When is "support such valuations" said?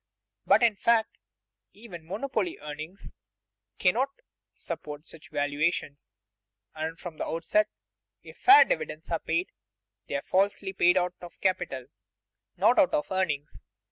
4.51-6.09